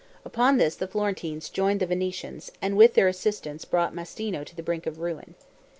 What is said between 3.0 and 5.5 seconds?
assistance brought Mastino to the brink of ruin.